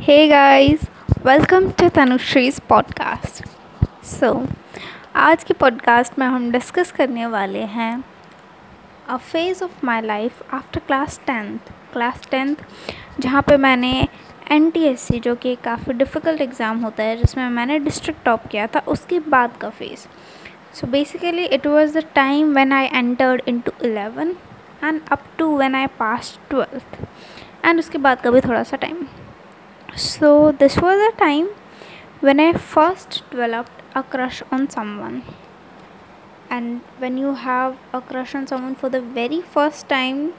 [0.00, 0.86] Hey guys,
[1.22, 3.40] welcome to Tanushri's podcast.
[4.02, 4.30] So,
[5.16, 7.92] आज के podcast में हम डिस्कस करने वाले हैं
[9.08, 12.64] a phase of my life after class tenth class tenth
[13.20, 13.92] जहाँ पे मैंने
[14.50, 19.20] एनटीएससी जो कि काफ़ी डिफ़िकल्ट एग्ज़ाम होता है जिसमें मैंने डिस्ट्रिक्ट टॉप किया था उसके
[19.28, 20.06] बाद का phase
[20.74, 24.36] so basically it was the time when I entered into eleven
[24.84, 26.98] and up to when I pass twelfth
[27.64, 29.06] and उसके बाद का भी थोड़ा सा time
[29.95, 31.49] So, this was a time
[32.19, 35.23] when I first developed a crush on someone.
[36.49, 40.31] And when you have a crush on someone for the very first time,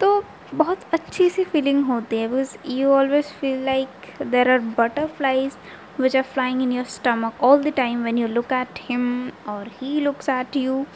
[0.00, 0.22] तो
[0.54, 5.56] बहुत अच्छी सी feeling होती है because you always feel like there are butterflies
[5.98, 9.64] which are flying in your stomach all the time when you look at him or
[9.78, 10.86] he looks at you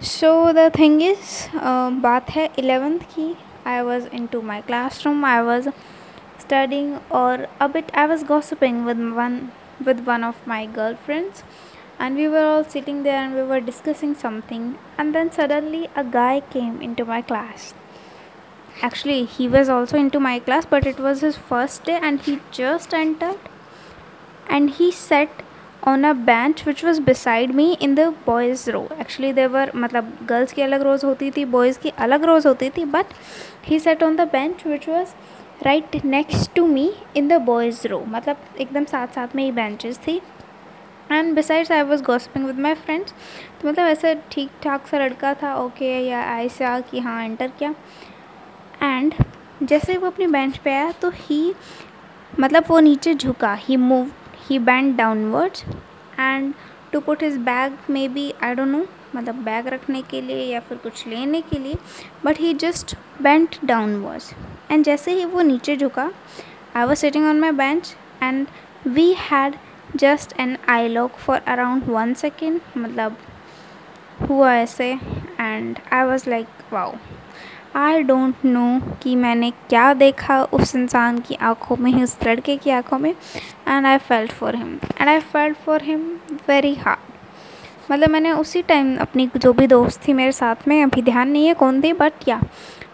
[0.00, 3.34] so the thing is uh, बात है eleventh की
[3.72, 5.68] I was into my classroom I was
[6.46, 9.52] studying or a bit I was gossiping with one
[9.84, 11.42] with one of my girlfriends
[11.98, 16.04] and we were all sitting there and we were discussing something and then suddenly a
[16.04, 17.74] guy came into my class
[18.80, 22.38] actually he was also into my class but it was his first day and he
[22.50, 23.38] just entered
[24.48, 25.42] and he sat
[25.84, 30.10] on a bench which was beside me in the boys row actually there were मतलब
[30.26, 33.14] girls की अलग rows होती थी boys की अलग rows होती थी but
[33.70, 35.14] he sat on the bench which was
[35.61, 39.97] right next to me in the boys row मतलब एकदम साथ साथ में ही बेंचेस
[39.97, 40.15] थी।
[41.11, 43.13] And besides I was gossiping with my friends
[43.61, 47.73] तो मतलब ऐसा ठीक ठाक सा लड़का था ओके या ऐसा कि हाँ एंटर किया।
[48.83, 49.13] एंड
[49.63, 51.53] जैसे वो अपनी बेंच पे आया तो ही
[52.33, 54.11] मतलब वो नीचे झुका। He move
[54.47, 55.65] he bend downwards
[56.19, 56.53] and
[56.93, 57.77] to put his bag
[58.09, 58.85] maybe I don't know
[59.17, 61.75] मतलब बैग रखने के लिए या फिर कुछ लेने के लिए
[62.25, 64.31] but he just bent down was
[64.71, 66.11] and जैसे ही वो नीचे झुका
[66.75, 68.47] I was sitting on my bench and
[68.87, 69.55] we had
[69.95, 73.17] just an eye lock for around one second मतलब
[74.29, 74.91] हुआ ऐसे
[75.39, 76.95] and I was like wow
[77.75, 78.67] I don't know
[79.03, 83.11] कि मैंने क्या देखा उस इंसान की आँखों में, उस लड़के की आँखों में
[83.67, 86.09] and I felt for him and I felt for him
[86.47, 87.06] very hard
[87.89, 91.47] मतलब मैंने उसी टाइम अपनी जो भी दोस्त थी मेरे साथ में, अभी ध्यान नहीं
[91.47, 92.41] है कौन थी but yeah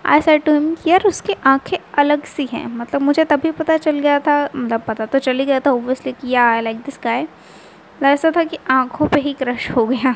[0.06, 4.00] I said to him यार, उसकी आँखें अलग सी हैं। मतलब मुझे तभी पता चल
[4.00, 7.00] गया था मतलब पता तो चल ही गया था ओबियसली कि yeah I like this
[7.04, 7.28] guy
[8.04, 10.16] ऐसा था कि आँखों पे ही क्रश हो गया।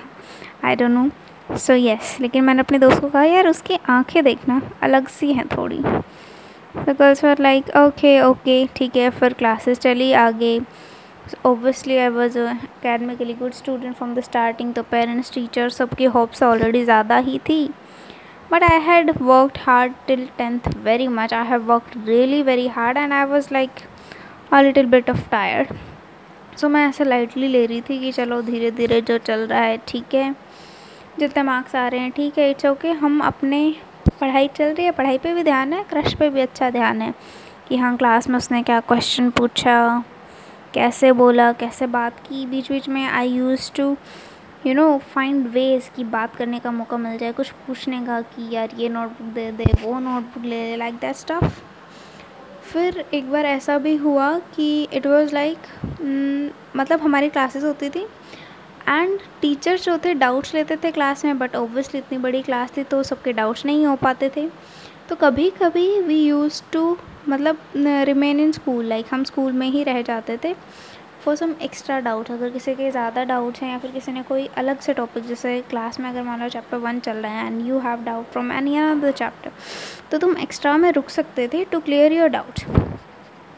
[0.66, 4.62] I don't know so yes लेकिन मैंने अपने दोस्त को कहा, यार, उसकी आँखें देखना
[4.84, 10.60] अलग सी हैं थोड़ी। तो गर्ल्स लाइक ओके ओके ठीक है, फिर क्लासेस चली आगे।
[11.44, 16.44] Obviously I was a academically good student from the starting तो पेरेंट्स टीचर सबकी होप्स
[16.44, 17.60] ऑलरेडी ज़्यादा ही थी
[18.52, 22.98] but I had worked hard till 10th very much I have worked really very hard
[22.98, 23.84] and I was like
[24.52, 25.74] a little bit of tired
[26.58, 29.78] so मैं ऐसे lightly ले रही थी कि चलो धीरे धीरे जो चल रहा है
[29.88, 30.34] ठीक है
[31.20, 33.60] जितने मार्क्स आ रहे हैं ठीक है इट्स ओके हम अपने
[34.20, 37.14] पढ़ाई चल रही है पढ़ाई पे भी ध्यान है क्रश पे भी अच्छा ध्यान है
[37.68, 39.78] कि हाँ क्लास में उसने क्या क्वेश्चन पूछा
[40.78, 43.86] कैसे बोला, कैसे बात की बीच बीच में I use to
[44.66, 48.50] you know find ways कि बात करने का मौका मिल जाए, कुछ पूछने का कि
[48.56, 51.60] यार ये नोटबुक दे दे, वो नोटबुक ले ले लाइक दैट स्टफ़
[52.72, 55.68] फिर एक बार ऐसा भी हुआ कि इट वाज लाइक
[56.78, 58.06] मतलब हमारी क्लासेस होती थी
[58.88, 62.84] एंड टीचर्स जो थे डाउट्स लेते थे क्लास में बट ओबियसली इतनी बड़ी क्लास थी
[62.84, 64.48] तो सबके डाउट्स नहीं हो पाते थे।
[65.10, 66.98] तो कभी कभी वी यूज़ टू
[67.30, 67.58] मतलब
[68.06, 70.54] रिमेन इन स्कूल लाइक हम स्कूल में ही रह जाते थे।
[71.26, 74.46] फॉर सम एक्स्ट्रा डाउट अगर किसी के ज़्यादा डाउट्स हैं या फिर किसी ने कोई
[74.58, 77.68] अलग से टॉपिक जैसे क्लास में अगर मान लो चैप्टर वन चल रहा है and
[77.68, 79.52] you have doubt from any another chapter
[80.12, 82.62] तो तुम एक्स्ट्रा में रुक सकते थे टू क्लियर योर डाउट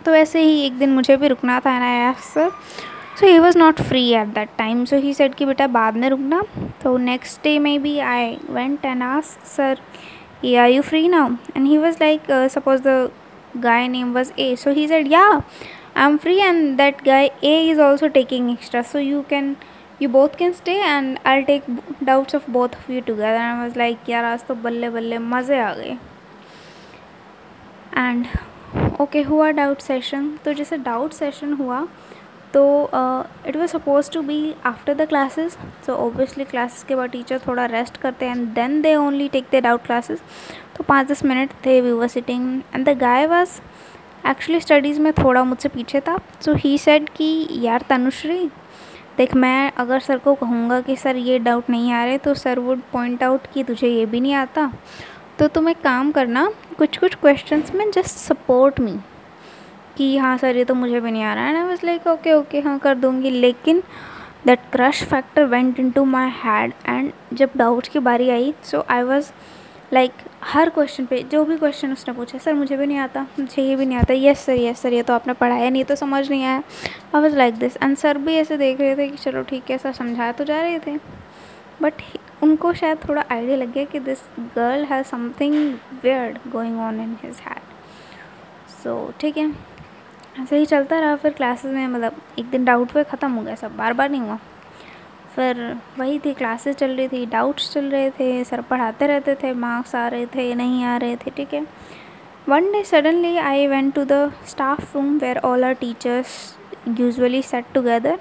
[0.06, 2.50] तो ऐसे ही एक दिन मुझे भी रुकना था and I ask sir
[3.20, 6.10] so he was not free at that time so he said कि बेटा बाद में
[6.10, 6.42] रुकना।
[6.84, 9.82] तो नेक्स्ट डे में B I went and ask sir
[10.46, 13.10] are are you free now and he was like suppose the
[13.61, 15.43] guy name was a so he said yeah
[15.95, 19.57] i'm free and that guy a is also taking extra so you can
[19.99, 21.69] you both can stay and i'll take
[22.05, 25.21] doubts of both of you together and i was like yaar aaj to balle balle
[25.35, 25.95] maze aa gaye
[28.07, 28.27] and
[28.75, 31.81] okay okay, हुआ doubt session तो जैसे doubt session हुआ
[32.54, 32.90] तो
[33.48, 37.66] it was suppose to be after the classes so obviously classes के बाद teacher थोड़ा
[37.66, 40.22] rest करते हैं and then they only take the doubt classes
[40.78, 43.60] तो पाँच दस मिनट थे we were sitting and the guy was
[44.28, 46.18] actually studies में थोड़ा मुझसे पीछे था.
[46.42, 48.46] सो ही सेड कि, यार, तनुश्री,
[49.18, 52.60] देख, मैं अगर सर को कहूँगा कि सर, ये डाउट नहीं आ रहे तो सर
[52.60, 54.72] वुड पॉइंट आउट कि तुझे ये भी नहीं आता.
[55.40, 58.98] तो तुम एक काम करना कुछ कुछ क्वेश्चंस में जस्ट सपोर्ट मी
[60.00, 62.34] कि हाँ सर, ये तो मुझे भी नहीं आ रहा है। ना बस लाइक ओके
[62.34, 63.82] ओके हाँ कर दूँगी। लेकिन
[64.46, 68.86] that crush factor went in to my head and जब डाउट की बारी आई सो
[68.90, 69.32] आई वॉज़
[69.94, 70.12] लाइक
[70.44, 73.76] हर क्वेश्चन पे, जो भी क्वेश्चन उसने पूछा, सर, मुझे भी नहीं आता, मुझे ये
[73.76, 76.44] भी नहीं आता। यस सर यस सर ये तो आपने पढ़ाया नहीं तो समझ नहीं
[76.44, 76.62] आया।
[77.16, 79.78] I was like this and sir भी ऐसे देख रहे थे कि चलो ठीक है
[79.78, 80.98] सर समझाया तो जा रहे थे।
[81.82, 82.02] बट
[82.44, 84.20] उनको शायद थोड़ा आइडिया लग गया कि this
[84.56, 85.56] girl has something
[86.04, 87.62] weird going on in his head
[88.84, 89.52] सो ठीक है।
[90.42, 93.56] ऐसे ही चलता रहा फिर क्लासेस में मतलब एक दिन डाउट पे ख़त्म हो गया
[93.56, 94.38] सब बार बार नहीं हुआ।
[95.36, 95.58] फिर
[96.00, 99.96] वही थी क्लासेस चल रही थी डाउट्स चल रहे थे सर पढ़ाते रहते थे मार्क्स
[99.96, 101.66] आ रहे थे नहीं आ रहे थे ठीक है।
[102.50, 106.38] One day suddenly I went to the staff room where all are teachers
[107.00, 108.20] usually set together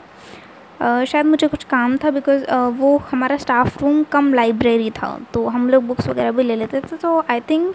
[0.82, 5.46] शायद मुझे कुछ काम था बिकॉज़ uh, वो हमारा स्टाफ रूम कम लाइब्रेरी था तो
[5.48, 7.74] हम लोग बुक्स वगैरह भी ले लेते थे। तो I think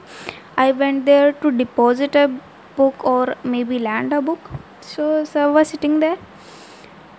[0.60, 2.26] I went there to deposit a
[3.06, 4.50] or maybe lend a book
[4.86, 6.18] so sir was sitting there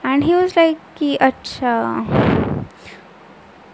[0.07, 1.75] and he was like कि अच्छा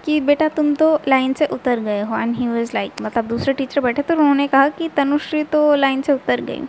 [0.04, 3.52] कि बेटा तुम तो लाइन से उतर गए हो एंड ही वॉज़ लाइक मतलब दूसरे
[3.54, 6.62] टीचर बैठे तो उन्होंने कहा कि तनुश्री तो लाइन से उतर गई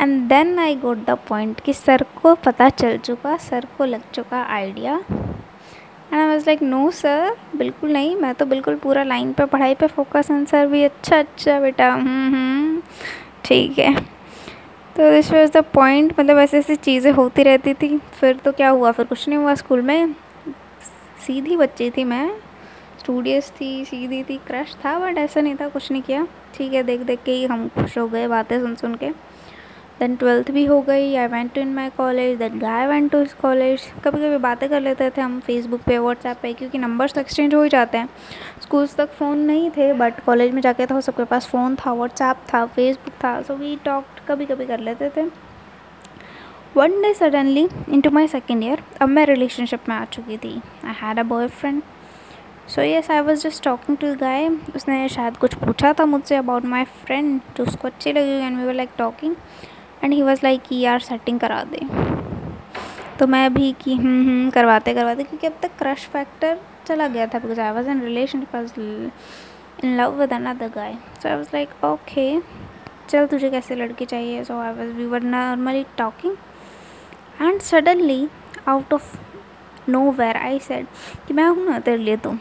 [0.00, 4.10] and then I got the point कि सर को पता चल चुका सर को लग
[4.14, 4.96] चुका idea
[6.12, 9.74] and I was like no sir बिल्कुल नहीं मैं तो बिल्कुल पूरा लाइन पे पढ़ाई
[9.74, 11.94] पे फोकस है सर भी अच्छा अच्छा बेटा
[13.48, 13.94] ठीक है।
[14.96, 18.68] तो दिस वॉज़ द पॉइंट मतलब ऐसे ऐसी चीज़ें होती रहती थी। फिर तो क्या
[18.68, 18.90] हुआ?
[18.92, 20.14] फिर कुछ नहीं हुआ स्कूल में।
[21.26, 22.28] सीधी बच्ची थी मैं।
[23.00, 26.82] स्टूडियस थी, सीधी थी क्रश था बट ऐसा नहीं था, कुछ नहीं किया। ठीक है
[26.82, 29.10] देख देख के ही हम खुश हो गए बातें सुन सुन के।
[30.00, 33.20] देन ट्वेल्थ भी हो गई I went to in my college that guy went to
[33.22, 37.14] his college कभी कभी बातें कर लेते थे हम फेसबुक पे व्हाट्सएप पे, क्योंकि नंबर्स
[37.14, 38.08] तो एक्सचेंज हो ही जाते हैं।
[38.62, 42.44] स्कूल्स तक फ़ोन नहीं थे बट कॉलेज में जाके तो सबके पास फ़ोन था व्हाट्सएप
[42.52, 45.24] था फेसबुक था सो वी टॉक कभी कभी कर लेते थे।
[46.76, 50.60] One day suddenly in to my second year अब मैं रिलेशनशिप में आ चुकी थी।
[50.84, 51.82] I had a boyfriend
[52.68, 56.64] so yes I was just talking to guy उसने शायद कुछ पूछा था मुझसे अबाउट
[56.66, 59.34] माई फ्रेंड जो उसको अच्छी लगी and we were like talking
[60.04, 61.86] and he was like कि यार सेटिंग करा दे.
[63.18, 67.26] तो मैं भी कि हम्म, हम्म करवाते करवाते क्योंकि अब तक क्रश फैक्टर चला गया
[67.26, 68.46] था because I was in relation
[69.84, 72.40] in love with another guy so I was like okay
[73.08, 74.44] चल तुझे कैसे लड़के चाहिए?
[74.44, 76.36] So I was we were normally talking
[77.42, 78.28] and suddenly
[78.68, 79.16] out of
[80.10, 80.86] nowhere I said
[81.28, 82.34] कि मैं हूँ ना तेरे लिए तो.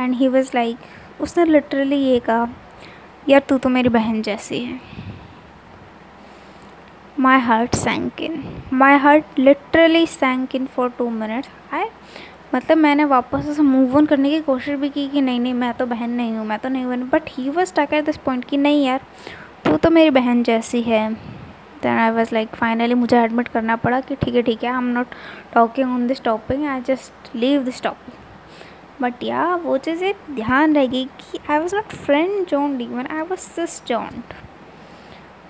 [0.00, 2.48] एंड ही वॉज़ लाइक उसने लिटरली ये कहा
[3.28, 4.95] यार तू तो मेरी बहन जैसी है.
[7.16, 8.44] My heart sank in.
[8.70, 11.48] My heart literally sank in for two minutes.
[11.72, 11.84] I
[12.54, 15.72] मतलब मैंने वापस उसे मूव ऑन करने की कोशिश भी की कि नहीं नहीं, मैं
[15.74, 18.44] तो बहन नहीं हूँ, मैं तो नहीं बनी but he was stuck at this point
[18.44, 19.00] कि नहीं यार,
[19.64, 21.08] तू तो मेरी बहन जैसी है।
[21.82, 24.76] Then I was like finally मुझे एडमिट करना पड़ा कि ठीक है ठीक है I
[24.76, 25.14] am not
[25.54, 28.14] talking on this topic I just leave this topic
[29.02, 33.40] but yeah वो चीज़ें ध्यान रहेगी कि I was not friend zoned even I was
[33.40, 34.34] sis zoned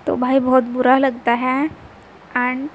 [0.07, 1.65] तो भाई बहुत बुरा लगता है।
[2.35, 2.69] And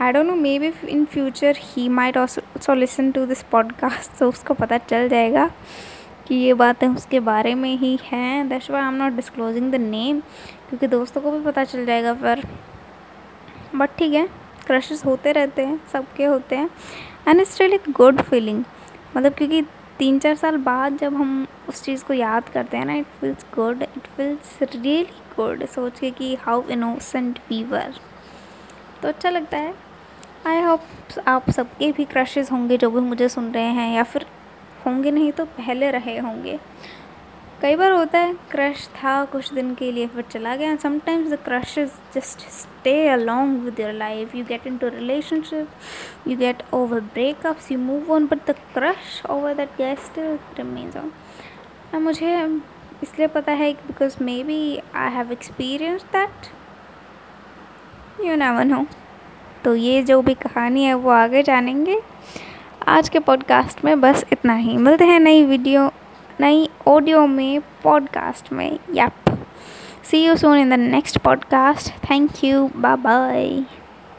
[0.00, 4.54] I don't know maybe in future he might also listen to this podcast तो उसको
[4.54, 5.50] पता चल जाएगा
[6.26, 9.74] कि ये बातें उसके बारे में ही हैं। That's why I am not disclosing the
[9.74, 10.20] name
[10.68, 12.46] क्योंकि दोस्तों को भी पता चल जाएगा फिर
[13.74, 14.26] बट ठीक है
[14.66, 16.70] क्रशेस होते रहते हैं, सबके होते हैं।
[17.28, 18.64] And it's really good feeling
[19.16, 19.62] मतलब क्योंकि
[19.98, 23.44] तीन चार साल बाद जब हम उस चीज़ को याद करते हैं ना it feels
[23.54, 25.04] good it feels really
[25.36, 27.94] good सोच के कि हाउ इनोसेंट वी वर
[29.02, 29.74] तो अच्छा लगता है।
[30.46, 30.82] आई होप
[31.26, 34.26] आप सबके भी क्रशेज़ होंगे जो भी मुझे सुन रहे हैं या फिर
[34.86, 36.58] होंगे नहीं तो पहले रहे होंगे।
[37.62, 41.38] कई बार होता है क्रश था कुछ दिन के लिए, फिर चला गया। Sometimes the
[41.44, 47.00] crush is just stay along with your life you get into relationship you get over
[47.00, 50.18] breakups you move on but the crush over that guest
[50.58, 52.36] remains on मुझे
[53.02, 54.60] इसलिए पता है because may be
[54.94, 56.46] I have experience that
[58.26, 58.84] you never know
[59.64, 62.00] तो ये जो भी कहानी है, वो आगे जानेंगे।
[62.88, 65.90] आज के पॉडकास्ट में बस इतना ही। मिलते हैं नई वीडियो
[66.40, 69.38] नई ऑडियो में, पॉडकास्ट में। Yup
[70.04, 73.64] see you soon in the next podcast thank you bye bye